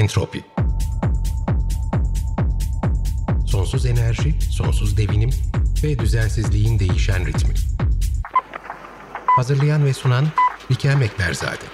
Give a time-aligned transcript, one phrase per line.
[0.00, 0.44] Entropi
[3.46, 5.30] Sonsuz enerji, sonsuz devinim
[5.82, 7.54] ve düzensizliğin değişen ritmi.
[9.26, 10.26] Hazırlayan ve sunan
[10.70, 11.64] Likel Ekberzade.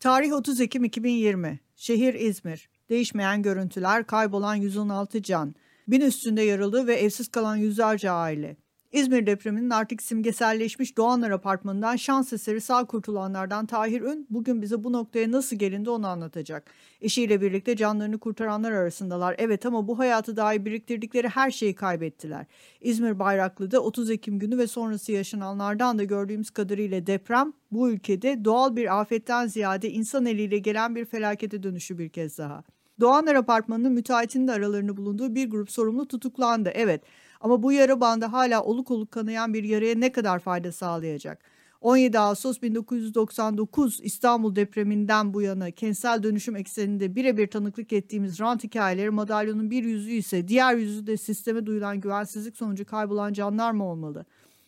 [0.00, 1.60] Tarih 30 Ekim 2020.
[1.76, 2.73] Şehir İzmir.
[2.90, 5.54] Değişmeyen görüntüler, kaybolan 116 can.
[5.88, 8.56] Bin üstünde yaralı ve evsiz kalan yüzlerce aile.
[8.94, 14.92] İzmir depreminin artık simgeselleşmiş Doğanlar Apartmanı'ndan şans eseri sağ kurtulanlardan Tahir Ün bugün bize bu
[14.92, 16.70] noktaya nasıl gelindi onu anlatacak.
[17.00, 19.34] Eşiyle birlikte canlarını kurtaranlar arasındalar.
[19.38, 22.46] Evet ama bu hayatı dahi biriktirdikleri her şeyi kaybettiler.
[22.80, 28.76] İzmir Bayraklı'da 30 Ekim günü ve sonrası yaşananlardan da gördüğümüz kadarıyla deprem bu ülkede doğal
[28.76, 32.64] bir afetten ziyade insan eliyle gelen bir felakete dönüşü bir kez daha.
[33.00, 36.70] Doğanlar Apartmanı'nın müteahhitinin de aralarında bulunduğu bir grup sorumlu tutuklandı.
[36.74, 37.02] Evet
[37.44, 41.44] ama bu yara bandı hala oluk oluk kanayan bir yaraya ne kadar fayda sağlayacak?
[41.80, 49.10] 17 Ağustos 1999 İstanbul depreminden bu yana kentsel dönüşüm ekseninde birebir tanıklık ettiğimiz rant hikayeleri
[49.10, 54.24] madalyonun bir yüzü ise diğer yüzü de sisteme duyulan güvensizlik sonucu kaybolan canlar mı olmalı?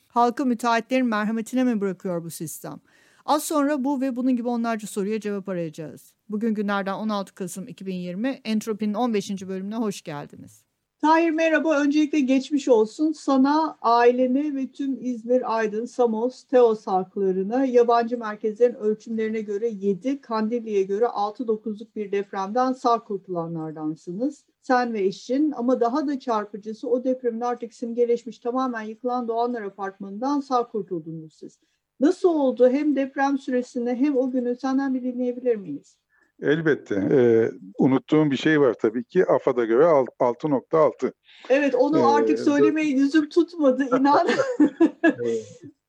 [0.08, 2.80] Halkı müteahhitlerin merhametine mi bırakıyor bu sistem?
[3.26, 6.12] Az sonra bu ve bunun gibi onlarca soruya cevap arayacağız.
[6.28, 9.48] Bugün günlerden 16 Kasım 2020 Entropi'nin 15.
[9.48, 10.65] bölümüne hoş geldiniz.
[11.00, 11.80] Tahir merhaba.
[11.80, 13.12] Öncelikle geçmiş olsun.
[13.12, 20.82] Sana, ailene ve tüm İzmir, Aydın, Samos, Teos halklarına yabancı merkezlerin ölçümlerine göre 7, Kandilli'ye
[20.82, 24.44] göre 6-9'luk bir depremden sağ kurtulanlardansınız.
[24.62, 30.40] Sen ve eşin ama daha da çarpıcısı o depremin artık simgeleşmiş tamamen yıkılan Doğanlar Apartmanı'ndan
[30.40, 31.58] sağ kurtuldunuz siz.
[32.00, 35.96] Nasıl oldu hem deprem süresinde hem o günü senden bir dinleyebilir miyiz?
[36.42, 36.94] Elbette.
[36.94, 39.24] Ee, unuttuğum bir şey var tabii ki.
[39.26, 41.12] AFAD'a göre 6.6.
[41.48, 44.28] Evet onu ee, artık söylemeye yüzüm tutmadı inan.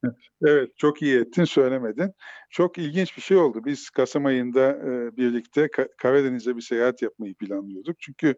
[0.45, 2.11] evet çok iyi ettin söylemedin.
[2.49, 3.61] Çok ilginç bir şey oldu.
[3.65, 7.99] Biz Kasım ayında e, birlikte Karadeniz'e bir seyahat yapmayı planlıyorduk.
[7.99, 8.35] Çünkü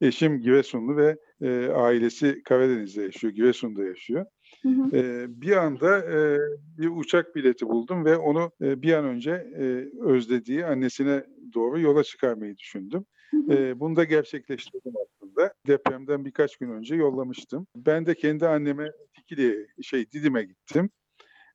[0.00, 4.26] eşim Giresunlu ve e, ailesi Karadeniz'de yaşıyor, Giresun'da yaşıyor.
[4.62, 4.96] Hı hı.
[4.96, 6.38] E, bir anda e,
[6.78, 11.24] bir uçak bileti buldum ve onu e, bir an önce e, özlediği annesine
[11.54, 13.04] doğru yola çıkarmayı düşündüm.
[13.30, 13.52] Hı hı.
[13.52, 15.54] E, bunu da gerçekleştirdim aslında.
[15.66, 17.66] Depremden birkaç gün önce yollamıştım.
[17.76, 20.90] Ben de kendi anneme Dikili şey Didim'e gittim.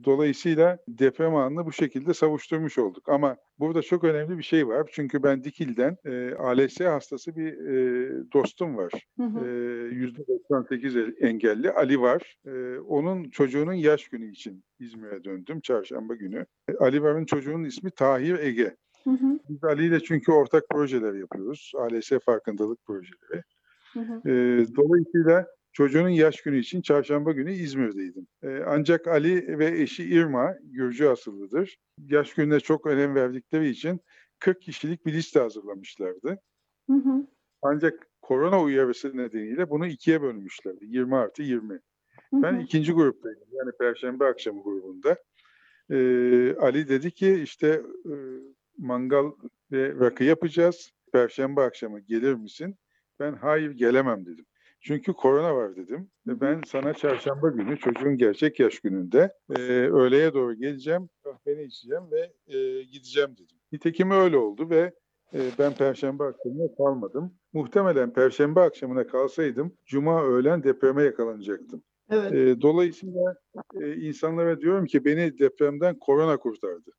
[0.05, 3.09] Dolayısıyla deprem anını bu şekilde savuşturmuş olduk.
[3.09, 4.89] Ama burada çok önemli bir şey var.
[4.91, 8.91] Çünkü ben Dikil'den e, ALS hastası bir e, dostum var.
[9.17, 9.39] Hı hı.
[9.39, 9.49] E,
[9.89, 12.37] %98 engelli Ali var.
[12.45, 16.45] E, onun çocuğunun yaş günü için İzmir'e döndüm çarşamba günü.
[16.69, 18.75] E, Ali var'ın çocuğunun ismi Tahir Ege.
[19.03, 19.39] Hı hı.
[19.49, 21.71] Biz Ali ile çünkü ortak projeler yapıyoruz.
[21.75, 23.43] ALS farkındalık projeleri.
[23.93, 24.29] Hı hı.
[24.29, 25.47] E, dolayısıyla
[25.77, 28.27] Çocuğunun yaş günü için çarşamba günü İzmir'deydim.
[28.43, 31.77] Ee, ancak Ali ve eşi İrma Gürcü asıllıdır.
[31.97, 33.99] Yaş gününe çok önem verdikleri için
[34.39, 36.39] 40 kişilik bir liste hazırlamışlardı.
[36.89, 37.27] Hı hı.
[37.61, 40.85] Ancak korona uyarısı nedeniyle bunu ikiye bölmüşlerdi.
[40.85, 41.73] 20 artı 20.
[41.73, 41.79] Hı
[42.33, 42.41] hı.
[42.43, 43.47] Ben ikinci gruptaydım.
[43.51, 45.15] Yani Perşembe akşamı grubunda.
[45.89, 48.13] Ee, Ali dedi ki işte e,
[48.77, 49.31] mangal
[49.71, 50.91] ve rakı yapacağız.
[51.13, 52.75] Perşembe akşamı gelir misin?
[53.19, 54.45] Ben hayır gelemem dedim.
[54.87, 56.09] Çünkü korona var dedim.
[56.27, 62.03] Ve ben sana çarşamba günü çocuğun gerçek yaş gününde e, öğleye doğru geleceğim, kahveni içeceğim
[62.11, 63.57] ve e, gideceğim dedim.
[63.71, 64.93] Nitekim öyle oldu ve
[65.33, 67.33] e, ben perşembe akşamına kalmadım.
[67.53, 71.83] Muhtemelen perşembe akşamına kalsaydım cuma öğlen depreme yakalanacaktım.
[72.09, 72.33] Evet.
[72.33, 73.35] E, dolayısıyla
[73.81, 76.91] e, insanlara diyorum ki beni depremden korona kurtardı.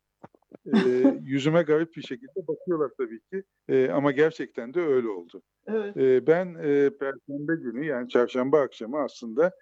[0.75, 5.43] E, yüzüme garip bir şekilde bakıyorlar tabii ki e, ama gerçekten de öyle oldu.
[5.67, 5.97] Evet.
[5.97, 9.53] E, ben e, Perşembe günü yani çarşamba akşamı aslında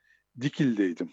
[0.40, 1.10] Dikil'deydim.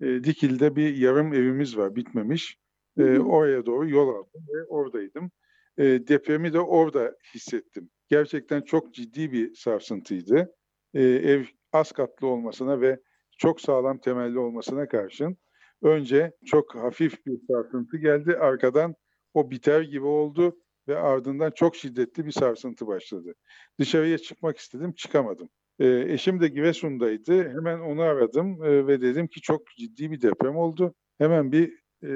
[0.00, 2.58] E, Dikil'de bir yarım evimiz var bitmemiş.
[2.98, 5.30] E, oraya doğru yol aldım ve oradaydım.
[5.78, 7.90] E, depremi de orada hissettim.
[8.08, 10.54] Gerçekten çok ciddi bir sarsıntıydı.
[10.94, 13.00] E, ev az katlı olmasına ve
[13.38, 15.38] çok sağlam temelli olmasına karşın
[15.82, 18.36] önce çok hafif bir sarsıntı geldi.
[18.36, 18.94] Arkadan
[19.34, 20.56] o biter gibi oldu
[20.88, 23.34] ve ardından çok şiddetli bir sarsıntı başladı.
[23.78, 25.48] Dışarıya çıkmak istedim, çıkamadım.
[25.78, 27.48] E, eşim de Giresun'daydı.
[27.48, 30.94] Hemen onu aradım e, ve dedim ki çok ciddi bir deprem oldu.
[31.18, 32.10] Hemen bir e,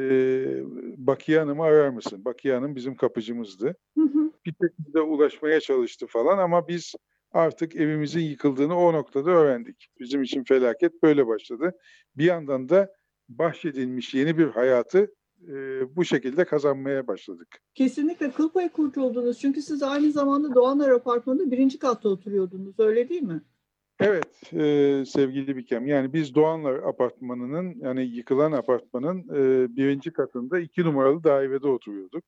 [0.97, 2.25] Bakiye Hanım'ı arar mısın?
[2.25, 3.76] Bakiye Hanım bizim kapıcımızdı.
[3.99, 4.32] Hı hı.
[4.47, 6.94] Bir şekilde ulaşmaya çalıştı falan ama biz
[7.32, 9.88] artık evimizin yıkıldığını o noktada öğrendik.
[10.00, 11.73] Bizim için felaket böyle başladı.
[12.17, 12.93] Bir yandan da
[13.29, 15.15] bahşedilmiş yeni bir hayatı
[15.49, 17.49] e, bu şekilde kazanmaya başladık.
[17.75, 19.39] Kesinlikle kıl payı kurtuldunuz.
[19.39, 22.81] Çünkü siz aynı zamanda Doğanlar Apartmanı'nda birinci katta oturuyordunuz.
[22.81, 23.43] Öyle değil mi?
[24.00, 25.87] Evet e, sevgili Bikem.
[25.87, 32.25] Yani biz Doğanlar Apartmanı'nın yani yıkılan apartmanın e, birinci katında iki numaralı dairede oturuyorduk.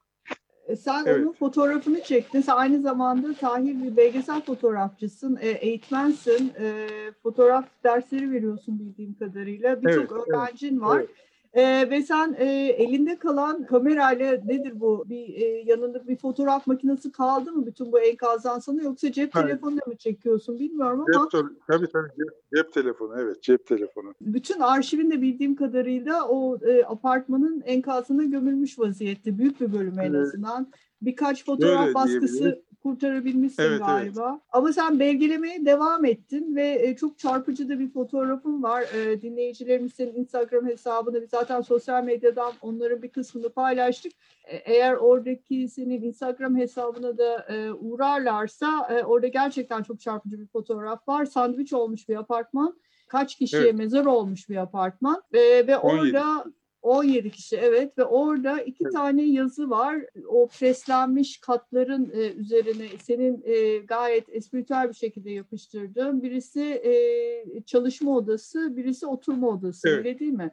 [0.66, 1.25] E, sen Evet.
[1.25, 2.40] onun fotoğrafını çektin.
[2.40, 6.87] Sen aynı zamanda Tahir bir belgesel fotoğrafçısın, e, eğitmensin, e,
[7.22, 9.82] fotoğraf dersleri veriyorsun bildiğim kadarıyla.
[9.82, 10.99] Birçok Evet, evet, öğrencin var.
[10.99, 11.11] evet.
[11.54, 12.44] E, ve sen e,
[12.78, 15.04] elinde kalan kamerayla nedir bu?
[15.08, 19.46] Bir e, yanında bir fotoğraf makinesi kaldı mı bütün bu enkazdan sana yoksa cep Hayır.
[19.46, 24.14] telefonuyla mı çekiyorsun bilmiyorum ama Cep, tabii tabii, tabii cep, cep telefonu evet cep telefonu.
[24.20, 29.38] bütün arşivin de bildiğim kadarıyla o e, apartmanın enkazına gömülmüş vaziyette.
[29.38, 30.72] Büyük bir bölümü en azından.
[31.02, 32.62] Birkaç fotoğraf Öyle baskısı.
[32.84, 34.40] Kurtarabilmişsin Evet, galiba.
[34.52, 38.82] Ama sen belgelemeye devam ettin ve e, çok çarpıcı da bir fotoğrafın var.
[38.82, 44.12] E, dinleyicilerimiz senin Instagram hesabını biz zaten sosyal medyadan onların bir kısmını paylaştık.
[44.44, 47.46] E, eğer oradaki senin Instagram hesabına da
[47.81, 51.25] uğrarlarsa orada gerçekten çok çarpıcı bir fotoğraf var.
[51.25, 52.76] Sandviç olmuş bir apartman.
[53.08, 53.75] Kaç kişiye Evet.
[53.75, 55.22] mezar olmuş bir apartman.
[55.32, 56.44] Ve 17 orada
[56.84, 58.92] 17 kişi evet ve orada iki Evet.
[58.92, 59.96] tane yazı var.
[60.26, 68.16] O preslenmiş katların e, üzerine senin e, gayet espritüel bir şekilde yapıştırdığın birisi e, çalışma
[68.16, 69.98] odası, birisi oturma odası Evet.
[69.98, 70.52] öyle değil mi?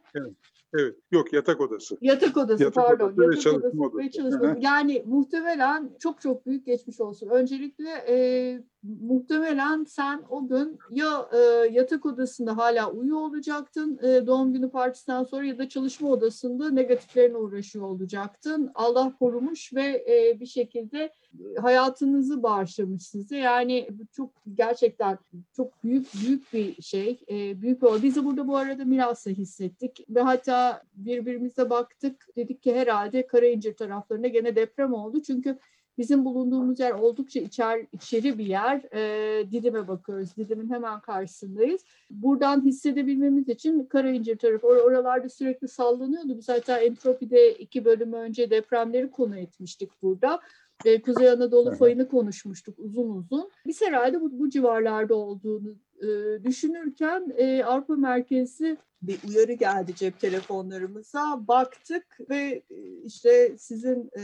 [0.74, 1.98] Evet yok yatak odası.
[2.00, 3.04] Yatak odası Yatak pardon.
[3.06, 4.56] odası ve yatak çalışma odası ve çalışma.
[4.60, 7.28] Yani muhtemelen çok çok büyük geçmiş olsun.
[7.28, 8.16] Öncelikle e,
[8.82, 11.38] muhtemelen sen o gün ya e,
[11.72, 17.36] yatak odasında hala uyuyor olacaktın e, doğum günü partisinden sonra ya da çalışma odasında negatiflerine
[17.36, 18.70] uğraşıyor olacaktın.
[18.74, 21.12] Allah korumuş ve e, bir şekilde
[21.60, 23.36] hayatınızı bağışlamış size.
[23.36, 25.18] Yani bu çok gerçekten
[25.56, 27.20] çok büyük büyük bir şey.
[27.30, 28.02] E, büyük bir olay.
[28.02, 32.26] Biz de burada bu arada Milas'ı hissettik ve hatta birbirimize baktık.
[32.36, 35.22] Dedik ki herhalde Karayincir taraflarında gene deprem oldu.
[35.22, 35.58] Çünkü
[35.98, 38.94] bizim bulunduğumuz yer oldukça içer, içeri bir yer.
[38.94, 40.36] E, Didim'e bakıyoruz.
[40.36, 41.84] Didim'in hemen karşısındayız.
[42.10, 46.38] Buradan hissedebilmemiz için Karayincir tarafı or- oralarda sürekli sallanıyordu.
[46.38, 50.40] Biz hatta Entropi'de iki bölüm önce depremleri konu etmiştik burada.
[50.84, 53.50] E, Kuzey Anadolu fayını konuşmuştuk uzun uzun.
[53.66, 55.74] Biz herhalde bu, bu civarlarda olduğunu
[56.44, 61.48] düşünürken e, Avrupa merkezi bir uyarı geldi cep telefonlarımıza.
[61.48, 62.62] Baktık ve
[63.04, 64.22] işte sizin e,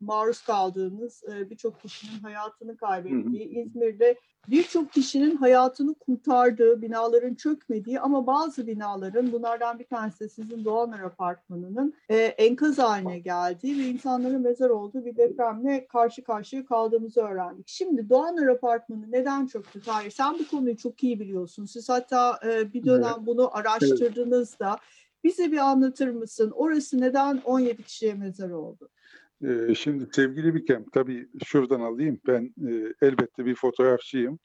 [0.00, 4.16] maruz kaldığınız e, birçok kişinin hayatını kaybettiği, İzmir'de
[4.48, 11.00] birçok kişinin hayatını kurtardığı, binaların çökmediği ama bazı binaların, bunlardan bir tanesi de sizin Doğanlar
[11.00, 17.68] Apartmanı'nın e, enkaz haline geldiği ve insanların mezar olduğu bir depremle karşı karşıya kaldığımızı öğrendik.
[17.68, 19.80] Şimdi Doğanlar Apartmanı neden çöktü?
[19.86, 21.64] Hayır, sen bu konuyu çok iyi biliyorsun.
[21.64, 24.78] Siz hatta e, bir dönem bunu araştırdığınızda
[25.24, 26.52] bize bir anlatır mısın?
[26.54, 28.88] Orası neden 17 kişiye mezar oldu?
[29.44, 32.20] Ee, şimdi sevgili Bikem tabii şuradan alayım.
[32.26, 34.38] Ben e, elbette bir fotoğrafçıyım.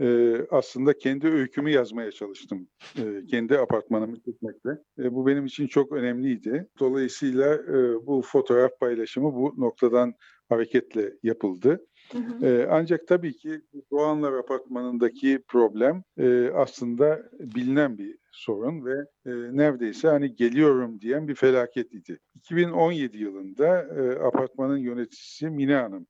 [0.00, 2.68] E, aslında kendi öykümü yazmaya çalıştım.
[2.98, 4.70] E, kendi apartmanımı çekmekle.
[4.98, 6.68] E, bu benim için çok önemliydi.
[6.78, 10.14] Dolayısıyla e, bu fotoğraf paylaşımı bu noktadan
[10.48, 11.86] hareketle yapıldı.
[12.12, 12.68] Hı hı.
[12.70, 13.60] Ancak tabii ki
[13.90, 16.02] Doğanlar Apartmanı'ndaki problem
[16.54, 18.94] aslında bilinen bir sorun ve
[19.56, 22.18] neredeyse hani geliyorum diyen bir felaket idi.
[22.34, 23.86] 2017 yılında
[24.24, 26.06] apartmanın yöneticisi Mine Hanım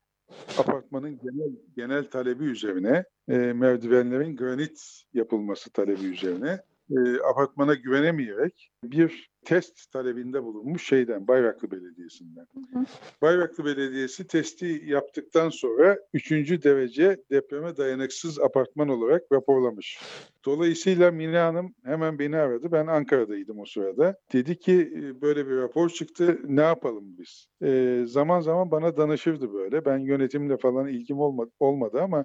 [0.59, 3.04] apartmanın genel genel talebi üzerine
[3.52, 12.47] merdivenlerin granit yapılması talebi üzerine e, apartmana güvenemeyerek bir test talebinde bulunmuş şeyden Bayraklı Belediyesi'nden.
[12.54, 12.85] Hı hı.
[13.23, 16.62] Bayraklı Belediyesi testi yaptıktan sonra 3.
[16.62, 19.99] derece depreme dayanıksız apartman olarak raporlamış.
[20.44, 22.73] Dolayısıyla Mine Hanım hemen beni aradı.
[22.73, 24.16] Ben Ankara'daydım o sırada.
[24.32, 27.47] Dedi ki "E, böyle bir rapor çıktı ne yapalım biz?
[27.62, 29.85] E, zaman zaman bana danışırdı böyle.
[29.85, 32.25] Ben yönetimle falan ilgim olmadı, olmadı ama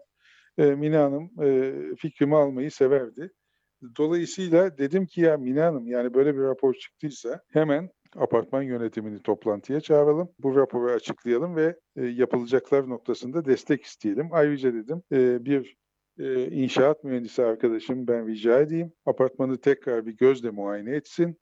[0.57, 3.31] e, Mine Hanım e, fikrimi almayı severdi.
[3.97, 9.81] Dolayısıyla dedim ki ya Mine Hanım yani böyle bir rapor çıktıysa hemen apartman yönetimini toplantıya
[9.81, 10.29] çağıralım.
[10.39, 14.29] Bu raporu açıklayalım ve e, yapılacaklar noktasında destek isteyelim.
[14.31, 15.75] Ayrıca dedim e, bir
[16.19, 18.93] e, inşaat mühendisi arkadaşım ben rica edeyim.
[19.05, 21.37] Apartmanı tekrar bir gözle muayene etsin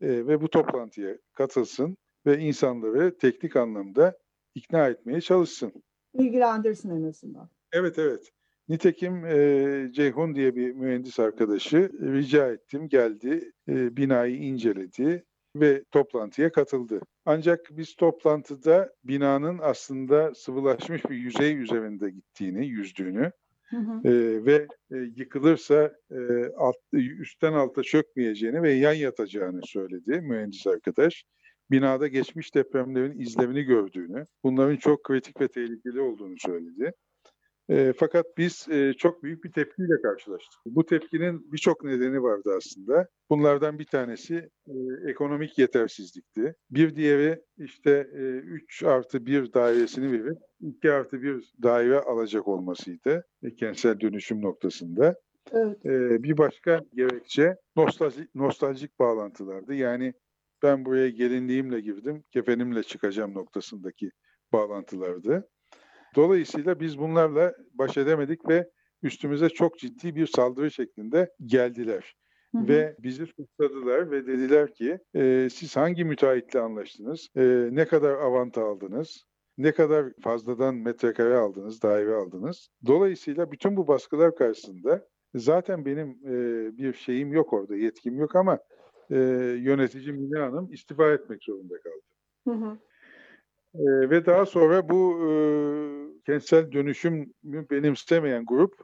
[0.00, 4.16] e, ve bu toplantıya katılsın ve insanları teknik anlamda
[4.54, 5.72] ikna etmeye çalışsın.
[6.14, 7.48] Bilgilendirsin en azından.
[7.72, 8.32] Evet evet.
[8.68, 15.24] Nitekim e, Ceyhun diye bir mühendis arkadaşı rica ettim geldi e, binayı inceledi
[15.56, 17.00] ve toplantıya katıldı.
[17.24, 23.30] Ancak biz toplantıda binanın aslında sıvılaşmış bir yüzey üzerinde gittiğini, yüzdüğünü
[23.66, 24.08] Hı hı.
[24.08, 26.16] e, ve e, yıkılırsa e,
[26.56, 31.24] alt, üstten alta çökmeyeceğini ve yan yatacağını söyledi mühendis arkadaş.
[31.70, 36.92] binada geçmiş depremlerin izlemini gördüğünü, bunların çok kritik ve tehlikeli olduğunu söyledi.
[37.68, 40.60] E, fakat biz e, çok büyük bir tepkiyle karşılaştık.
[40.66, 43.08] Bu tepkinin birçok nedeni vardı aslında.
[43.30, 44.74] Bunlardan bir tanesi e,
[45.10, 46.54] ekonomik yetersizlikti.
[46.70, 53.24] Bir diğeri işte e, 3 artı 1 dairesini verip 2 artı 1 daire alacak olmasıydı
[53.42, 55.14] e, kentsel dönüşüm noktasında.
[55.52, 55.86] Evet.
[55.86, 59.74] E, bir başka gerekçe nostaljik, nostaljik bağlantılardı.
[59.74, 60.14] Yani
[60.62, 64.10] ben buraya gelinliğimle girdim, kefenimle çıkacağım noktasındaki
[64.52, 65.48] bağlantılardı.
[66.16, 68.70] Dolayısıyla biz bunlarla baş edemedik ve
[69.02, 72.14] üstümüze çok ciddi bir saldırı şeklinde geldiler.
[72.54, 72.68] Hı hı.
[72.68, 78.64] Ve bizi suçladılar ve dediler ki e, siz hangi müteahhitle anlaştınız, e, ne kadar avanta
[78.64, 79.24] aldınız,
[79.58, 82.68] ne kadar fazladan metrekare aldınız, daire aldınız.
[82.86, 86.32] Dolayısıyla bütün bu baskılar karşısında zaten benim e,
[86.78, 88.58] bir şeyim yok orada, yetkim yok ama
[89.10, 89.16] e,
[89.58, 92.02] yönetici Mine Hanım istifa etmek zorunda kaldı.
[92.44, 92.78] Hı hı.
[93.78, 95.30] E, ve daha sonra bu e,
[96.26, 98.74] kentsel dönüşümü benimsemeyen grup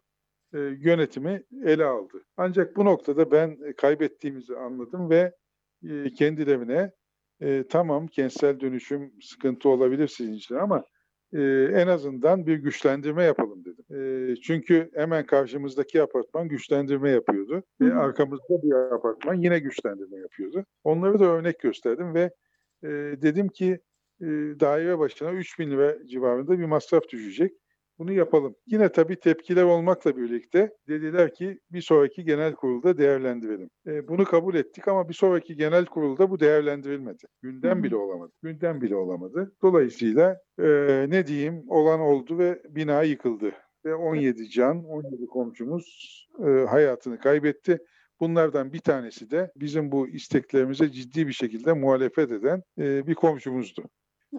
[0.54, 2.24] e, yönetimi ele aldı.
[2.36, 5.32] Ancak bu noktada ben kaybettiğimizi anladım ve
[5.88, 6.92] e, kendilerine
[7.40, 10.84] e, tamam kentsel dönüşüm sıkıntı olabilir sizin için ama
[11.32, 11.40] e,
[11.74, 13.84] en azından bir güçlendirme yapalım dedim.
[13.96, 17.62] E, çünkü hemen karşımızdaki apartman güçlendirme yapıyordu.
[17.80, 20.64] Ve arkamızda bir apartman yine güçlendirme yapıyordu.
[20.84, 22.30] Onları da örnek gösterdim ve
[22.82, 22.88] e,
[23.22, 23.80] dedim ki
[24.22, 24.26] e,
[24.60, 27.52] daire başına 3 bin lira civarında bir masraf düşecek.
[27.98, 28.54] Bunu yapalım.
[28.66, 33.70] Yine tabii tepkiler olmakla birlikte dediler ki bir sonraki genel kurulda değerlendirelim.
[33.86, 37.26] E, bunu kabul ettik ama bir sonraki genel kurulda bu değerlendirilmedi.
[37.42, 38.32] Gündem bile olamadı.
[38.42, 39.52] Gündem bile olamadı.
[39.62, 40.66] Dolayısıyla e,
[41.08, 43.52] ne diyeyim olan oldu ve bina yıkıldı.
[43.84, 47.78] Ve 17 can, 17 komşumuz e, hayatını kaybetti.
[48.20, 53.84] Bunlardan bir tanesi de bizim bu isteklerimize ciddi bir şekilde muhalefet eden e, bir komşumuzdu.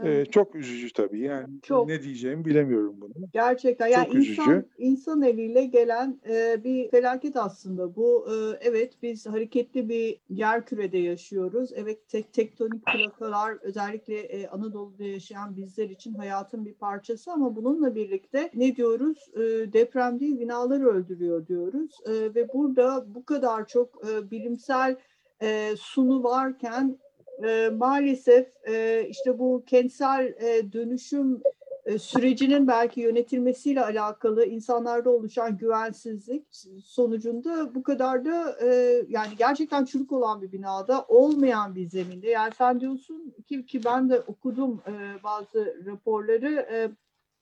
[0.03, 1.87] Ee, çok üzücü tabii yani çok.
[1.87, 3.13] ne diyeceğimi bilemiyorum bunu.
[3.33, 4.65] Gerçekten yani çok insan üzücü.
[4.77, 8.27] insan eliyle gelen e, bir felaket aslında bu.
[8.29, 11.71] E, evet biz hareketli bir yer kürede yaşıyoruz.
[11.75, 17.95] Evet tek tektonik plakalar özellikle e, Anadolu'da yaşayan bizler için hayatın bir parçası ama bununla
[17.95, 19.29] birlikte ne diyoruz?
[19.35, 19.39] E,
[19.73, 21.91] deprem değil binalar öldürüyor diyoruz.
[22.05, 24.97] E, ve burada bu kadar çok e, bilimsel
[25.41, 26.97] e, sunu varken
[27.43, 31.41] e, maalesef e, işte bu kentsel e, dönüşüm
[31.85, 36.47] e, sürecinin belki yönetilmesiyle alakalı insanlarda oluşan güvensizlik
[36.85, 42.29] sonucunda bu kadar da e, yani gerçekten çürük olan bir binada olmayan bir zeminde.
[42.29, 46.67] Yani sen diyorsun ki, ki ben de okudum e, bazı raporları.
[46.71, 46.89] E,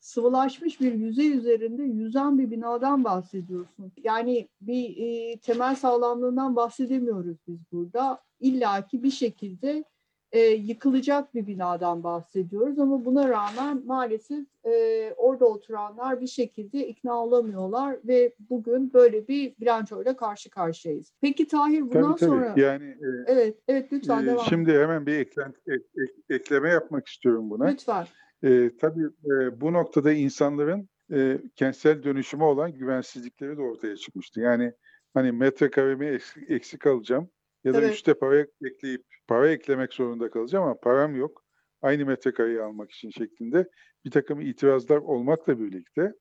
[0.02, 3.92] sıvılaşmış bir yüzey üzerinde yüzen bir binadan bahsediyorsun.
[4.04, 8.22] Yani bir e, temel sağlamlığından bahsedemiyoruz biz burada.
[8.40, 9.84] İlla ki bir şekilde
[10.32, 17.24] e, yıkılacak bir binadan bahsediyoruz ama buna rağmen maalesef e, orada oturanlar bir şekilde ikna
[17.24, 21.14] olamıyorlar ve bugün böyle bir bilançoyla karşı karşıyayız.
[21.22, 22.30] Peki Tahir bundan tabii, tabii.
[22.30, 24.46] sonra yani e, evet evet lütfen e, devam.
[24.46, 27.66] Şimdi hemen bir eklent, ek, ek, ekleme yapmak istiyorum buna.
[27.66, 28.06] Lütfen.
[28.44, 34.40] E, tabii e, bu noktada insanların e, kentsel dönüşüme olan güvensizlikleri de ortaya çıkmıştı.
[34.40, 34.74] Yani
[35.14, 37.30] hani metrekaremi eksik, eksik alacağım
[37.64, 37.94] ya da evet.
[37.94, 41.44] üçte para ekleyip para eklemek zorunda kalacağım ama param yok.
[41.82, 43.70] Aynı metrekareyi almak için şeklinde
[44.06, 46.14] bir takım itirazlar olmakla birlikte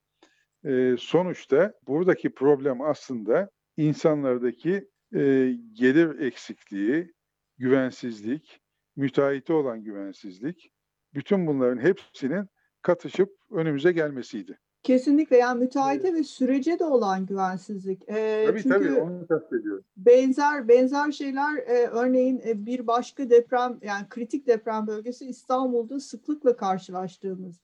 [0.65, 7.13] e, sonuçta buradaki problem aslında insanlardaki e, gelir eksikliği,
[7.57, 8.59] güvensizlik,
[8.95, 10.71] müteahhite olan güvensizlik,
[11.13, 12.47] bütün bunların hepsinin
[12.81, 14.59] katışıp önümüze gelmesiydi.
[14.83, 16.19] Kesinlikle yani müteahhite evet.
[16.19, 18.09] ve sürece de olan güvensizlik.
[18.09, 19.83] E, tabii çünkü tabii onu kastediyorum.
[19.97, 26.57] Benzer benzer şeyler e, örneğin e, bir başka deprem yani kritik deprem bölgesi İstanbul'da sıklıkla
[26.57, 27.61] karşılaştığımız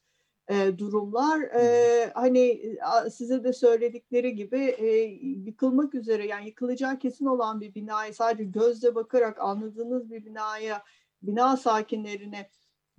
[0.48, 1.42] e, durumlar.
[1.42, 2.62] E, hani
[3.12, 4.88] size de söyledikleri gibi e,
[5.22, 10.84] yıkılmak üzere yani yıkılacağı kesin olan bir binayı sadece gözle bakarak anladığınız bir binaya
[11.22, 12.50] bina sakinlerine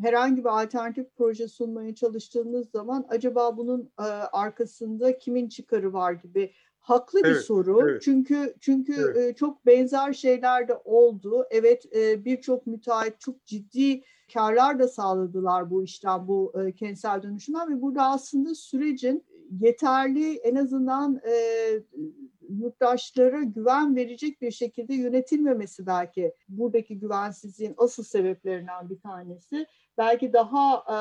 [0.03, 4.03] herhangi bir alternatif proje sunmaya çalıştığınız zaman acaba bunun e,
[4.33, 6.53] arkasında kimin çıkarı var gibi
[6.89, 7.91] haklı evet, bir soru.
[7.91, 8.03] Evet.
[8.03, 9.17] Çünkü çünkü evet.
[9.17, 11.47] e, çok benzer şeyler de oldu.
[11.51, 14.03] Evet e, birçok müteahhit çok ciddi
[14.35, 19.25] karlar da sağladılar bu işten bu e, kentsel dönüşümden ve burada aslında sürecin
[19.61, 21.35] yeterli en azından e,
[22.49, 29.67] yurttaşlara güven verecek bir şekilde yönetilmemesi belki buradaki güvensizliğin asıl sebeplerinden bir tanesi
[29.99, 30.99] belki daha e,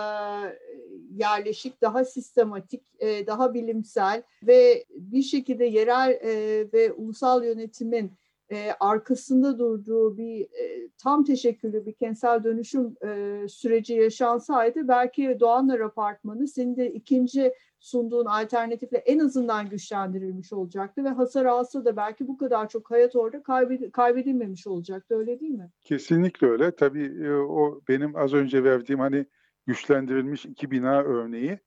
[1.15, 8.13] yerleşik, daha sistematik, e, daha bilimsel ve bir şekilde yerel e, ve ulusal yönetimin
[8.51, 15.79] e, arkasında durduğu bir e, tam teşekküllü bir kentsel dönüşüm e, süreci yaşansaydı belki Doğanlar
[15.79, 22.27] Apartmanı senin de ikinci sunduğun alternatifle en azından güçlendirilmiş olacaktı ve hasar alsa da belki
[22.27, 25.69] bu kadar çok hayat orada kaybed kaybedilmemiş olacaktı öyle değil mi?
[25.83, 26.75] Kesinlikle öyle.
[26.75, 29.25] Tabii e, o benim az önce verdiğim hani
[29.65, 31.59] güçlendirilmiş iki bina örneği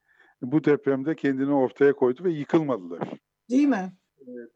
[0.43, 3.09] bu depremde kendini ortaya koydu ve yıkılmadılar.
[3.51, 3.93] Değil mi?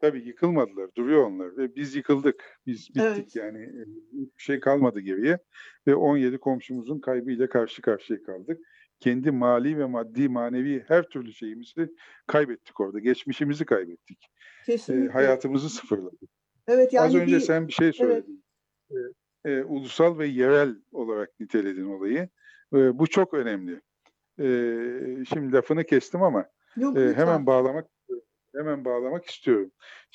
[0.01, 3.35] Tabii yıkılmadılar, duruyor onlar ve biz yıkıldık, biz bittik evet.
[3.35, 5.39] yani e, bir şey kalmadı geriye
[5.87, 8.59] ve 17 komşumuzun kaybıyla karşı karşıya kaldık.
[8.99, 11.89] Kendi mali ve maddi manevi her türlü şeyimizi
[12.27, 14.31] kaybettik orada, geçmişimizi kaybettik,
[14.69, 16.29] e, hayatımızı sıfırladık.
[16.67, 17.39] Evet, yani Az önce bir...
[17.39, 18.43] sen bir şey söyledin.
[18.91, 19.11] Evet.
[19.45, 22.29] E, e, ulusal ve yerel olarak niteledin olayı.
[22.73, 23.81] E, bu çok önemli.
[24.39, 24.45] E,
[25.25, 26.45] şimdi lafını kestim ama
[26.77, 27.87] Yok, e, hemen bağlamak
[28.57, 29.71] hemen bağlamak istiyorum.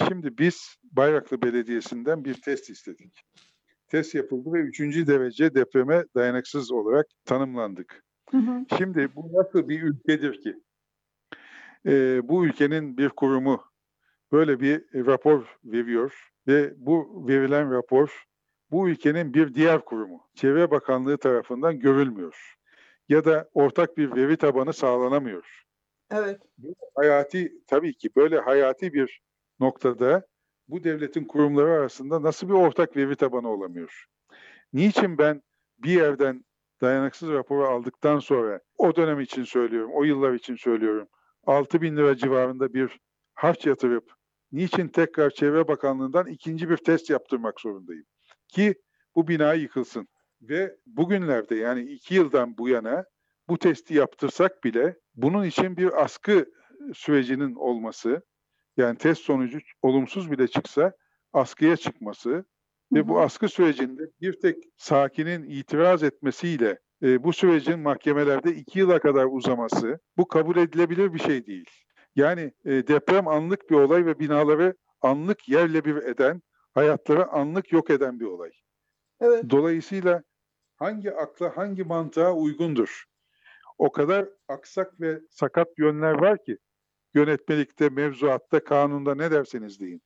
[0.09, 3.21] Şimdi biz Bayraklı Belediyesi'nden bir test istedik.
[3.89, 8.05] Test yapıldı ve üçüncü derece depreme dayanıksız olarak tanımlandık.
[8.31, 8.65] Hı hı.
[8.79, 10.57] Şimdi bu nasıl bir ülkedir ki?
[11.87, 13.65] Ee, bu ülkenin bir kurumu
[14.33, 18.25] böyle bir rapor veriyor ve bu verilen rapor
[18.71, 22.57] bu ülkenin bir diğer kurumu, Çevre Bakanlığı tarafından görülmüyor
[23.09, 25.65] ya da ortak bir veri tabanı sağlanamıyor.
[26.11, 26.41] Evet.
[26.95, 29.21] Hayati tabii ki böyle hayati bir
[29.61, 30.27] noktada
[30.69, 34.05] bu devletin kurumları arasında nasıl bir ortak veri tabanı olamıyor?
[34.73, 35.43] Niçin ben
[35.79, 36.45] bir yerden
[36.81, 41.09] dayanıksız raporu aldıktan sonra o dönem için söylüyorum, o yıllar için söylüyorum.
[41.47, 42.99] 6 bin lira civarında bir
[43.35, 44.13] harç yatırıp
[44.53, 48.05] niçin tekrar Çevre Bakanlığı'ndan ikinci bir test yaptırmak zorundayım?
[48.49, 48.75] Ki
[49.15, 50.09] bu bina yıkılsın.
[50.43, 53.05] Ve bugünlerde yani iki yıldan bu yana
[53.49, 56.47] bu testi yaptırsak bile bunun için bir askı
[56.95, 58.23] sürecinin olması,
[58.77, 60.93] yani test sonucu olumsuz bile çıksa
[61.33, 62.45] askıya çıkması
[62.93, 68.99] ve bu askı sürecinde bir tek sakinin itiraz etmesiyle e, bu sürecin mahkemelerde iki yıla
[68.99, 71.71] kadar uzaması bu kabul edilebilir bir şey değil.
[72.17, 76.43] Yani e, deprem anlık bir olay ve binaları anlık yerle bir eden,
[76.75, 78.51] hayatları anlık yok eden bir olay.
[79.21, 79.51] Evet.
[79.51, 80.23] Dolayısıyla
[80.77, 83.05] hangi akla, hangi mantığa uygundur?
[83.81, 86.59] O kadar aksak ve sakat yönler var ki
[87.15, 90.03] yönetmelikte, mevzuatta, kanunda ne derseniz deyin.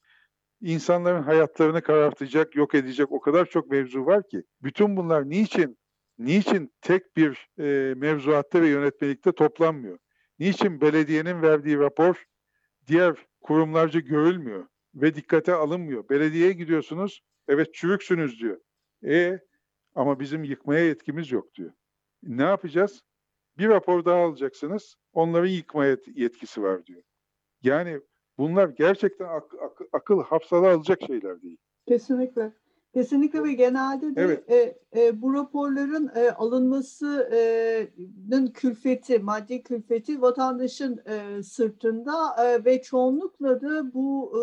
[0.61, 5.79] İnsanların hayatlarını karartacak, yok edecek o kadar çok mevzu var ki bütün bunlar niçin
[6.19, 9.99] niçin tek bir e, mevzuatta ve yönetmelikte toplanmıyor?
[10.39, 12.25] Niçin belediyenin verdiği rapor
[12.87, 16.09] diğer kurumlarca görülmüyor ve dikkate alınmıyor?
[16.09, 18.61] Belediyeye gidiyorsunuz, evet çürüksünüz diyor.
[19.05, 19.39] E
[19.95, 21.73] ama bizim yıkmaya yetkimiz yok diyor.
[22.23, 23.03] Ne yapacağız?
[23.59, 24.97] Bir rapor daha alacaksınız.
[25.13, 27.03] Onların yıkmaya yetkisi var diyor.
[27.63, 28.01] Yani
[28.39, 31.59] bunlar gerçekten ak- ak- akıl hafsala alacak şeyler değil.
[31.89, 32.53] Kesinlikle.
[32.95, 34.51] Kesinlikle ve genelde de evet.
[34.51, 43.61] e, e, bu raporların e, alınmasının külfeti, maddi külfeti vatandaşın e, sırtında e, ve çoğunlukla
[43.61, 44.41] da bu e,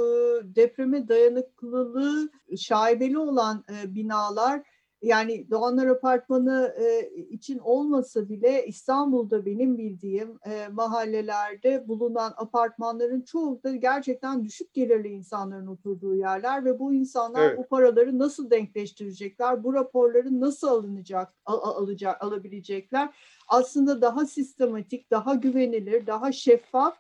[0.55, 4.61] depreme dayanıklılığı şaibeli olan e, binalar
[5.01, 13.63] yani Doğanlar Apartmanı e, için olmasa bile İstanbul'da benim bildiğim e, mahallelerde bulunan apartmanların çoğu
[13.63, 17.57] da gerçekten düşük gelirli insanların oturduğu yerler ve bu insanlar evet.
[17.57, 23.09] bu paraları nasıl denkleştirecekler, bu raporları nasıl alınacak, al, alacak, alabilecekler?
[23.47, 26.97] Aslında daha sistematik, daha güvenilir, daha şeffaf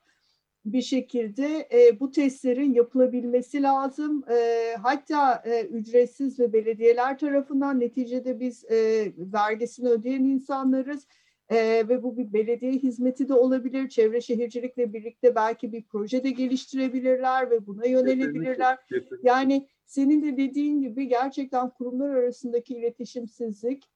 [0.65, 4.23] bir şekilde e, bu testlerin yapılabilmesi lazım.
[4.31, 11.07] E, hatta e, ücretsiz ve belediyeler tarafından neticede biz e, vergisini ödeyen insanlarız.
[11.49, 11.57] E,
[11.89, 13.89] ve bu bir belediye hizmeti de olabilir.
[13.89, 18.77] Çevre şehircilikle birlikte belki bir proje de geliştirebilirler ve buna yönelebilirler.
[18.77, 19.29] Kesinlikle, kesinlikle.
[19.29, 23.89] Yani senin de dediğin gibi gerçekten kurumlar arasındaki iletişimsizlik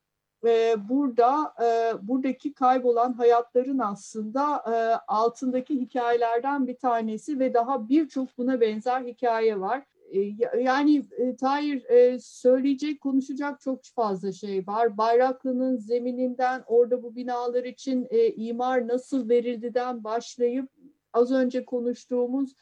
[0.90, 4.76] burada e, buradaki kaybolan hayatların aslında e,
[5.08, 9.84] altındaki hikayelerden bir tanesi ve daha birçok buna benzer hikaye var.
[10.12, 10.20] E,
[10.60, 14.98] yani e, Tahir e, söyleyecek, konuşacak çok fazla şey var.
[14.98, 20.70] Bayraklı'nın zemininden orada bu binalar için e, imar nasıl verildiden başlayıp
[21.14, 22.56] az önce konuştuğumuz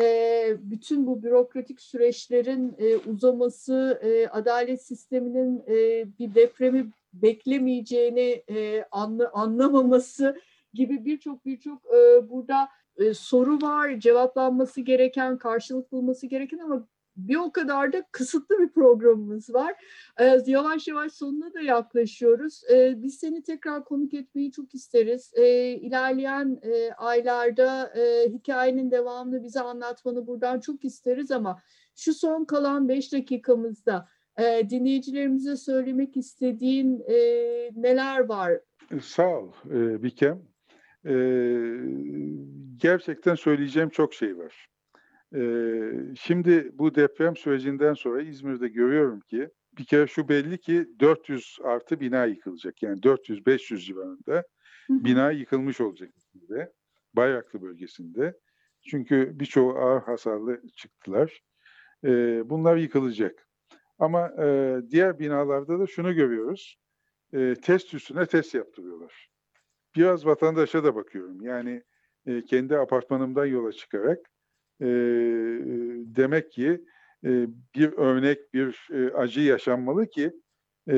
[0.00, 8.84] e, bütün bu bürokratik süreçlerin e, uzaması, e, adalet sisteminin e, bir depremi beklemeyeceğini e,
[8.90, 10.40] anla, anlamaması
[10.74, 17.36] gibi birçok birçok e, burada e, soru var, cevaplanması gereken, karşılık bulması gereken ama bir
[17.36, 19.74] o kadar da kısıtlı bir programımız var.
[20.20, 22.62] Ee, yavaş yavaş sonuna da yaklaşıyoruz.
[22.70, 25.32] Ee, biz seni tekrar konuk etmeyi çok isteriz.
[25.34, 31.60] Ee, ilerleyen e, aylarda e, hikayenin devamını bize anlatmanı buradan çok isteriz ama
[31.96, 34.08] Şu son kalan 5 dakikamızda
[34.40, 37.16] e, dinleyicilerimize söylemek istediğin e,
[37.76, 38.52] neler var?
[39.02, 40.42] Sağ ol e, Bikem.
[41.06, 41.14] E,
[42.76, 44.68] gerçekten söyleyeceğim çok şey var.
[45.34, 45.42] E,
[46.20, 49.48] şimdi bu deprem sürecinden sonra İzmir'de görüyorum ki
[49.78, 52.82] bir kere şu belli ki 400 artı bina yıkılacak.
[52.82, 54.44] Yani 400-500 civarında
[54.88, 56.72] bina yıkılmış olacak İzmir'de.
[57.14, 58.34] Bayraklı bölgesinde.
[58.90, 61.40] Çünkü birçoğu ağır hasarlı çıktılar.
[62.04, 62.10] E,
[62.50, 63.49] bunlar yıkılacak.
[64.00, 66.76] Ama e, diğer binalarda da şunu görüyoruz.
[67.32, 69.28] E, test üstüne test yaptırıyorlar.
[69.96, 71.42] Biraz vatandaşa da bakıyorum.
[71.42, 71.82] Yani
[72.26, 74.18] e, kendi apartmanımdan yola çıkarak
[74.80, 74.86] e,
[76.16, 76.84] demek ki
[77.24, 80.32] e, bir örnek, bir e, acı yaşanmalı ki
[80.88, 80.94] e,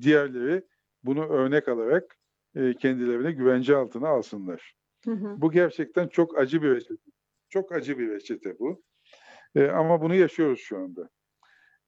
[0.00, 0.62] diğerleri
[1.02, 2.16] bunu örnek alarak
[2.54, 4.74] e, kendilerine güvence altına alsınlar.
[5.04, 5.42] Hı hı.
[5.42, 7.10] Bu gerçekten çok acı bir reçete.
[7.48, 8.82] Çok acı bir reçete bu.
[9.54, 11.08] E, ama bunu yaşıyoruz şu anda.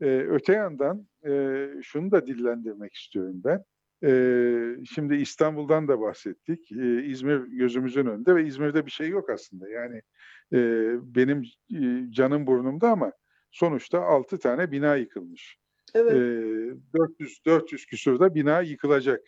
[0.02, 3.64] E, öte yandan e, şunu da dillendirmek istiyorum ben.
[4.04, 6.72] E, şimdi İstanbul'dan da bahsettik.
[6.72, 9.68] E, İzmir gözümüzün önünde ve İzmir'de bir şey yok aslında.
[9.68, 10.02] Yani
[10.52, 10.58] e,
[11.14, 11.42] benim
[11.74, 13.12] e, canım burnumda ama
[13.50, 15.58] sonuçta 6 tane bina yıkılmış.
[15.94, 16.12] Evet.
[16.12, 16.16] E,
[16.98, 19.20] 400 400 küsurda bina yıkılacak.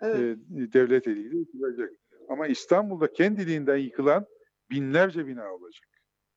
[0.00, 0.38] Evet.
[0.56, 1.90] E, devlet eliyle yıkılacak.
[2.28, 4.26] Ama İstanbul'da kendiliğinden yıkılan
[4.70, 5.88] binlerce bina olacak.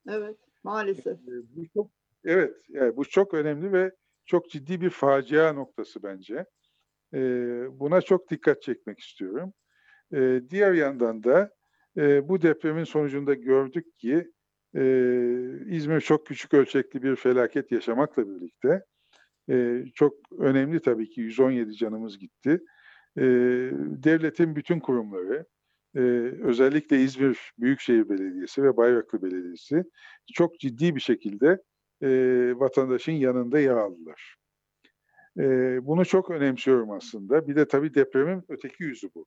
[0.08, 1.06] Evet, maalesef.
[1.06, 1.90] E, bu çok
[2.24, 3.90] Evet, yani bu çok önemli ve
[4.26, 6.44] çok ciddi bir facia noktası bence.
[7.14, 7.20] E,
[7.80, 9.52] buna çok dikkat çekmek istiyorum.
[10.14, 11.50] E, diğer yandan da
[11.96, 14.30] e, bu depremin sonucunda gördük ki
[14.76, 14.82] e,
[15.66, 18.84] İzmir çok küçük ölçekli bir felaket yaşamakla birlikte
[19.50, 22.60] e, çok önemli tabii ki 117 canımız gitti.
[23.18, 23.22] E,
[24.04, 25.46] devletin bütün kurumları,
[25.96, 26.00] e,
[26.42, 29.84] özellikle İzmir Büyükşehir Belediyesi ve Bayraklı Belediyesi
[30.34, 31.58] çok ciddi bir şekilde
[32.04, 32.08] e,
[32.60, 34.36] vatandaşın yanında yer aldılar.
[35.38, 35.44] E,
[35.86, 37.48] bunu çok önemsiyorum aslında.
[37.48, 39.26] Bir de tabii depremin öteki yüzü bu.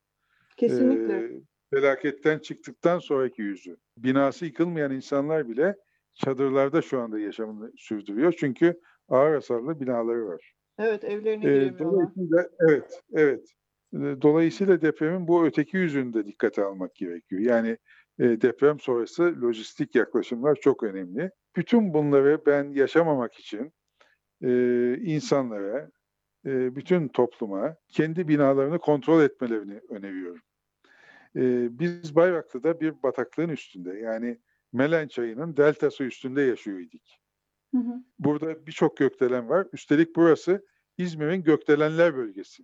[0.58, 1.14] Kesinlikle.
[1.14, 1.42] E,
[1.74, 3.78] felaketten çıktıktan sonraki yüzü.
[3.98, 5.76] Binası yıkılmayan insanlar bile
[6.14, 8.34] çadırlarda şu anda yaşamını sürdürüyor.
[8.40, 10.54] Çünkü ağır hasarlı binaları var.
[10.80, 11.80] Evet, evlerine giremiyorlar.
[11.80, 13.54] Dolayısıyla, evet, evet.
[13.94, 17.42] Dolayısıyla depremin bu öteki yüzünü de dikkate almak gerekiyor.
[17.42, 17.78] Yani e,
[18.20, 21.32] deprem sonrası lojistik yaklaşımlar çok önemli.
[21.56, 23.74] Bütün bunları ben yaşamamak için
[24.42, 24.50] e,
[24.98, 25.92] insanlara,
[26.46, 30.42] e, bütün topluma kendi binalarını kontrol etmelerini öneriyorum.
[31.36, 34.40] E, biz Bayraklı'da bir bataklığın üstünde yani
[34.74, 37.02] Melen Çayı'nın deltası üstünde yaşıyorduk.
[37.74, 38.04] Hı hı.
[38.20, 39.68] Burada birçok gökdelen var.
[39.74, 40.66] Üstelik burası
[40.98, 42.64] İzmir'in gökdelenler bölgesi.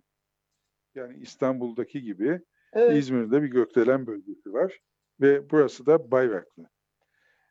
[0.94, 2.40] Yani İstanbul'daki gibi
[2.72, 2.96] evet.
[2.96, 4.80] İzmir'de bir gökdelen bölgesi var
[5.20, 6.68] ve burası da Bayraklı.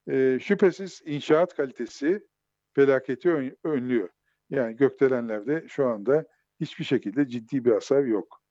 [0.07, 2.27] E, şüphesiz inşaat kalitesi
[2.73, 4.09] felaketi ön, önlüyor.
[4.49, 6.25] Yani gökdelenlerde şu anda
[6.59, 8.43] hiçbir şekilde ciddi bir hasar yok.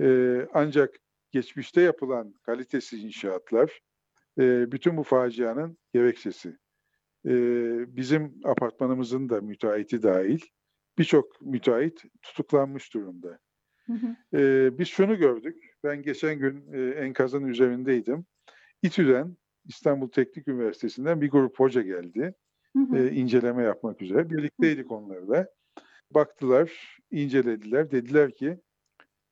[0.00, 0.94] E, ancak
[1.30, 3.80] geçmişte yapılan kalitesiz inşaatlar
[4.38, 6.56] e, bütün bu facianın gerekçesi.
[7.26, 7.32] E,
[7.96, 10.40] bizim apartmanımızın da müteahhiti dahil
[10.98, 13.38] birçok müteahhit tutuklanmış durumda.
[13.86, 14.38] Hı hı.
[14.38, 15.74] E, biz şunu gördük.
[15.84, 18.26] Ben geçen gün e, enkazın üzerindeydim.
[18.82, 22.34] İTÜ'den İstanbul Teknik Üniversitesi'nden bir grup hoca geldi.
[22.76, 22.96] Hı hı.
[22.96, 24.30] E, inceleme yapmak üzere.
[24.30, 25.48] Birlikteydik onlarla.
[26.10, 27.90] Baktılar, incelediler.
[27.90, 28.60] Dediler ki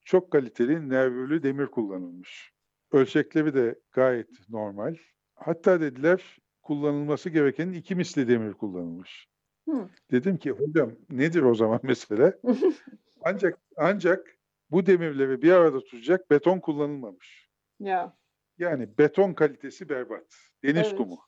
[0.05, 2.53] çok kaliteli nervürlü demir kullanılmış.
[2.93, 4.97] Ölçekleri de gayet normal.
[5.35, 9.29] Hatta dediler kullanılması gerekenin iki misli demir kullanılmış.
[9.69, 9.89] Hı.
[10.11, 12.39] Dedim ki hocam nedir o zaman mesele?
[13.21, 14.39] ancak ancak
[14.71, 17.49] bu demirleri bir arada tutacak beton kullanılmamış.
[17.81, 18.17] Ya.
[18.59, 20.25] Yani beton kalitesi berbat.
[20.63, 20.97] Deniz evet.
[20.97, 21.19] kumu.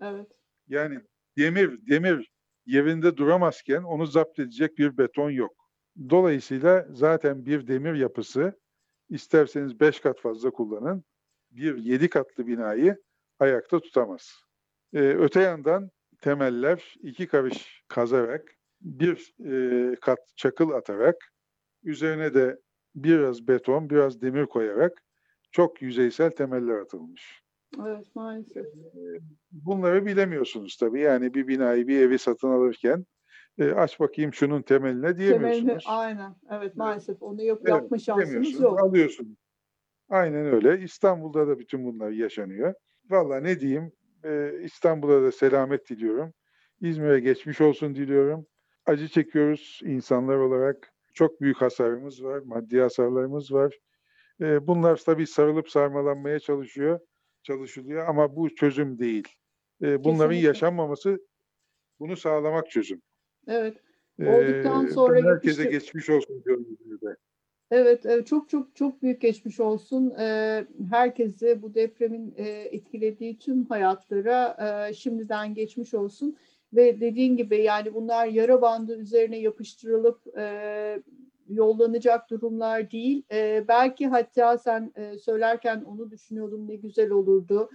[0.00, 0.26] Evet.
[0.68, 1.00] Yani
[1.38, 2.32] demir demir
[2.66, 5.56] yerinde duramazken onu zapt edecek bir beton yok.
[6.10, 8.60] Dolayısıyla zaten bir demir yapısı
[9.08, 11.04] isterseniz beş kat fazla kullanın
[11.50, 13.02] bir yedi katlı binayı
[13.38, 14.32] ayakta tutamaz.
[14.94, 21.16] Ee, öte yandan temeller iki karış kazarak bir e, kat çakıl atarak
[21.82, 22.60] üzerine de
[22.94, 25.02] biraz beton biraz demir koyarak
[25.54, 27.42] çok yüzeysel temeller atılmış.
[27.86, 28.66] Evet maalesef.
[29.52, 31.00] Bunları bilemiyorsunuz tabii.
[31.00, 33.06] Yani bir binayı, bir evi satın alırken
[33.58, 35.66] e, aç bakayım şunun temeline diyemiyorsunuz.
[35.66, 36.34] Temelini, aynen.
[36.50, 38.82] Evet maalesef onu yap, evet, yapma şansımız yok.
[38.82, 39.36] Alıyorsunuz.
[40.08, 40.80] Aynen öyle.
[40.80, 42.74] İstanbul'da da bütün bunlar yaşanıyor.
[43.10, 43.92] Valla ne diyeyim
[44.24, 46.32] e, İstanbul'a da selamet diliyorum.
[46.80, 48.46] İzmir'e geçmiş olsun diliyorum.
[48.86, 50.90] Acı çekiyoruz insanlar olarak.
[51.14, 53.78] Çok büyük hasarımız var, maddi hasarlarımız var.
[54.40, 57.00] E, bunlar tabii sarılıp sarmalanmaya çalışıyor,
[57.42, 59.28] çalışılıyor ama bu çözüm değil.
[59.82, 60.46] E, bunların Kesinlikle.
[60.46, 61.18] yaşanmaması
[62.00, 63.02] Bunu sağlamak çözüm.
[63.48, 63.76] Evet.
[64.20, 65.70] Olduktan sonra ee, herkese yapıştır...
[65.70, 66.66] geçmiş olsun diyorum.
[67.70, 70.14] Evet, çok çok çok büyük geçmiş olsun.
[70.90, 76.36] Herkese bu depremin etkilediği tüm hayatlara şimdiden geçmiş olsun.
[76.72, 80.26] Ve dediğin gibi yani bunlar yara bandı üzerine yapıştırılıp
[81.48, 83.22] yollanacak durumlar değil.
[83.68, 87.70] Belki hatta sen söylerken onu düşünüyordum ne güzel olurdu.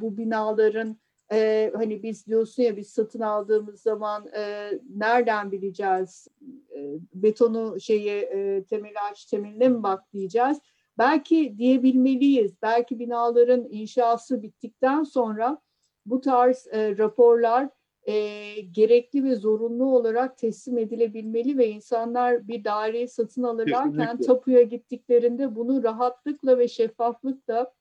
[0.00, 0.96] Bu binaların
[1.32, 6.28] e, hani biz diyorsun ya biz satın aldığımız zaman e, nereden bileceğiz
[6.76, 10.58] e, betonu şeyi e, temel ağaç temeline mi bak diyeceğiz.
[10.98, 12.62] Belki diyebilmeliyiz.
[12.62, 15.58] Belki binaların inşası bittikten sonra
[16.06, 17.68] bu tarz e, raporlar
[18.06, 24.26] e, gerekli ve zorunlu olarak teslim edilebilmeli ve insanlar bir daireyi satın alırlarken Kesinlikle.
[24.26, 27.72] tapuya gittiklerinde bunu rahatlıkla ve şeffaflıkla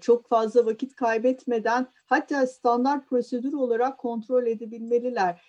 [0.00, 5.42] çok fazla vakit kaybetmeden hatta standart prosedür olarak kontrol edebilmeliler.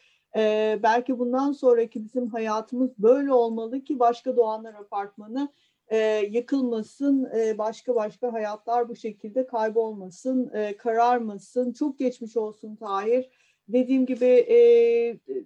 [0.83, 5.49] belki bundan sonraki bizim hayatımız böyle olmalı ki başka Doğanlar Apartmanı
[6.29, 11.73] yıkılmasın, başka başka hayatlar bu şekilde kaybolmasın, kararmasın.
[11.73, 13.29] Çok geçmiş olsun Tahir.
[13.67, 14.58] Dediğim gibi e,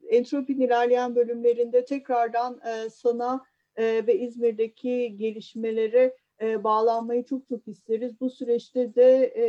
[0.10, 2.60] Entropi'nin ilerleyen bölümlerinde tekrardan
[2.92, 3.46] sana
[3.78, 8.20] ve İzmir'deki gelişmeleri e, bağlanmayı çok çok isteriz.
[8.20, 9.46] Bu süreçte de e,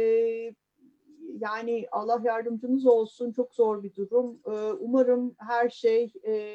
[1.39, 4.39] yani Allah yardımcınız olsun çok zor bir durum.
[4.47, 6.55] E, umarım her şey, e,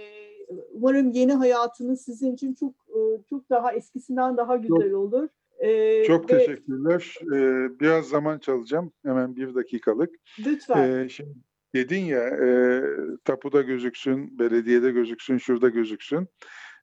[0.72, 3.00] umarım yeni hayatınız sizin için çok e,
[3.30, 5.30] çok daha eskisinden daha güzel olur.
[5.60, 7.16] E, çok ve, teşekkürler.
[7.34, 8.92] Ee, biraz zaman çalacağım.
[9.06, 10.16] Hemen bir dakikalık.
[10.46, 10.92] Lütfen.
[10.92, 11.30] Ee, şimdi
[11.78, 12.82] dedin ya e,
[13.26, 16.28] tapuda gözüksün, belediyede gözüksün, şurada gözüksün.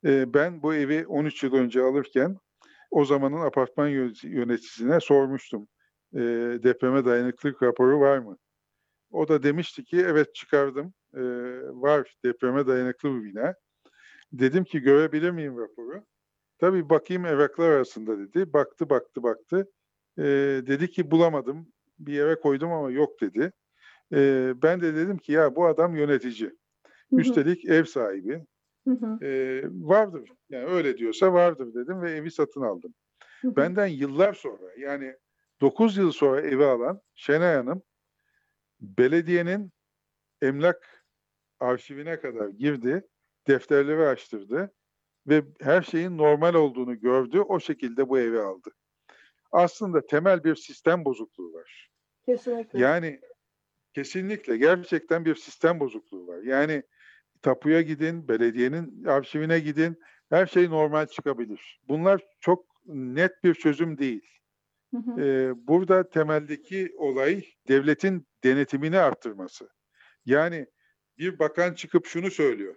[0.04, 2.36] E, ben bu evi 13 yıl önce alırken
[2.90, 3.88] o zamanın apartman
[4.22, 5.68] yöneticisine sormuştum.
[6.14, 6.20] E,
[6.62, 8.36] depreme dayanıklılık raporu var mı?
[9.10, 10.94] O da demişti ki evet çıkardım.
[11.14, 11.22] E,
[11.72, 13.54] var depreme dayanıklı bir bina.
[14.32, 16.04] Dedim ki görebilir miyim raporu?
[16.58, 18.52] Tabii bakayım evraklar arasında dedi.
[18.52, 19.66] Baktı baktı baktı.
[20.18, 20.22] E,
[20.66, 21.66] dedi ki bulamadım.
[21.98, 23.52] Bir yere koydum ama yok dedi.
[24.12, 26.50] E, ben de dedim ki ya bu adam yönetici.
[27.12, 28.44] Üstelik ev sahibi.
[28.88, 29.24] Hı hı.
[29.24, 30.30] E, vardır.
[30.50, 32.94] Yani öyle diyorsa vardır dedim ve evi satın aldım.
[33.40, 33.56] Hı hı.
[33.56, 35.16] Benden yıllar sonra yani
[35.60, 37.82] 9 yıl sonra evi alan Şenay Hanım
[38.80, 39.72] belediyenin
[40.42, 41.04] emlak
[41.60, 43.06] arşivine kadar girdi,
[43.46, 44.72] defterleri açtırdı
[45.26, 47.40] ve her şeyin normal olduğunu gördü.
[47.40, 48.70] O şekilde bu evi aldı.
[49.52, 51.90] Aslında temel bir sistem bozukluğu var.
[52.26, 52.78] Kesinlikle.
[52.78, 53.20] Yani
[53.94, 56.42] kesinlikle gerçekten bir sistem bozukluğu var.
[56.42, 56.82] Yani
[57.42, 60.00] tapuya gidin, belediyenin arşivine gidin.
[60.30, 61.80] Her şey normal çıkabilir.
[61.88, 64.28] Bunlar çok net bir çözüm değil.
[64.90, 65.20] Hı hı.
[65.20, 69.68] Ee, burada temeldeki olay devletin denetimini arttırması.
[70.26, 70.66] Yani
[71.18, 72.76] bir bakan çıkıp şunu söylüyor.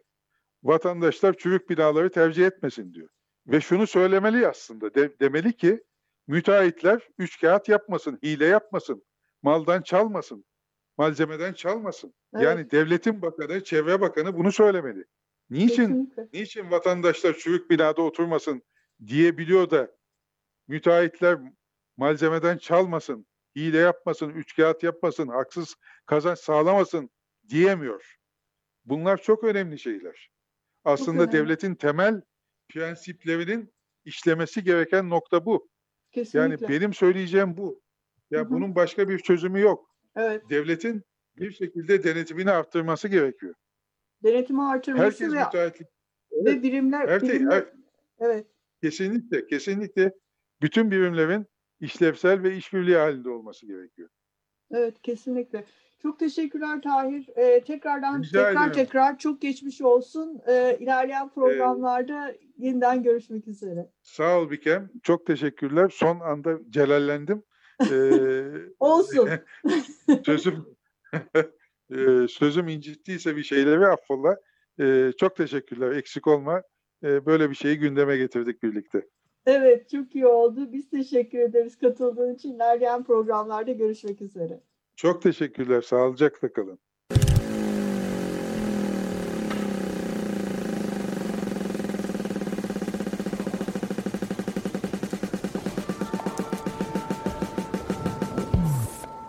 [0.63, 3.09] Vatandaşlar çürük binaları tercih etmesin diyor.
[3.47, 4.93] Ve şunu söylemeli aslında.
[4.93, 5.83] De, demeli ki
[6.27, 9.03] müteahhitler üç kağıt yapmasın, hile yapmasın,
[9.41, 10.45] maldan çalmasın
[10.97, 12.13] malzemeden çalmasın.
[12.35, 12.45] Evet.
[12.45, 15.05] Yani devletin bakanı, çevre bakanı bunu söylemeli.
[15.49, 16.27] Niçin Kesinlikle.
[16.33, 18.63] niçin vatandaşlar çürük binada oturmasın
[19.07, 19.91] diyebiliyor da
[20.67, 21.39] müteahhitler
[21.97, 27.09] malzemeden çalmasın, hile yapmasın, üç kağıt yapmasın, haksız kazanç sağlamasın
[27.49, 28.17] diyemiyor.
[28.85, 30.29] Bunlar çok önemli şeyler.
[30.83, 31.37] Aslında önemli.
[31.37, 32.21] devletin temel
[32.69, 33.73] prensiplerinin
[34.05, 35.69] işlemesi gereken nokta bu.
[36.11, 36.39] Kesinlikle.
[36.39, 37.81] Yani benim söyleyeceğim bu.
[38.31, 38.49] Ya Hı-hı.
[38.49, 39.86] bunun başka bir çözümü yok.
[40.17, 40.49] Evet.
[40.49, 41.03] Devletin
[41.37, 43.53] bir şekilde denetimini arttırması gerekiyor.
[44.23, 45.87] Denetimi artırması Herkes ve, müteahhitlik.
[46.31, 46.45] Evet.
[46.45, 47.65] ve birimler, her, birimler her,
[48.19, 48.47] evet.
[48.81, 50.11] Kesinlikle, kesinlikle
[50.61, 51.45] bütün birimlerin
[51.79, 54.09] işlevsel ve işbirliği halinde olması gerekiyor.
[54.71, 55.65] Evet, kesinlikle.
[56.01, 57.29] Çok teşekkürler Tahir.
[57.35, 58.85] Ee, tekrardan Rica tekrar ederim.
[58.85, 60.41] tekrar çok geçmiş olsun.
[60.47, 63.91] Ee, ilerleyen programlarda ee, yeniden görüşmek üzere.
[64.01, 64.89] Sağ ol Bikem.
[65.03, 65.89] Çok teşekkürler.
[65.93, 67.43] Son anda celallendim.
[67.91, 68.43] Ee,
[68.79, 69.29] Olsun.
[70.25, 70.65] sözüm
[72.29, 74.37] sözüm incittiyse bir şeyleri affola.
[74.79, 75.91] E, çok teşekkürler.
[75.91, 76.61] Eksik olma.
[77.03, 79.07] Böyle bir şeyi gündeme getirdik birlikte.
[79.45, 80.73] Evet çok iyi oldu.
[80.73, 82.55] Biz teşekkür ederiz katıldığın için.
[82.55, 84.61] İlerleyen programlarda görüşmek üzere.
[84.95, 85.81] Çok teşekkürler.
[85.81, 86.79] Sağlıcakla kalın.